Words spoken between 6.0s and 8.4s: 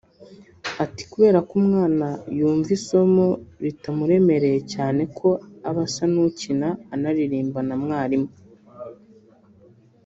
n’ukina anaririmbana na mwarimu